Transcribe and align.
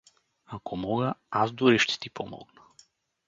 Ако 0.45 0.75
мога, 0.77 1.13
аз 1.31 1.51
дори 1.51 1.79
ще 1.79 1.99
ти 1.99 2.09
помогна. 2.09 2.61